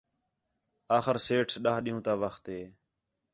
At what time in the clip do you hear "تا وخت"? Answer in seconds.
2.05-2.43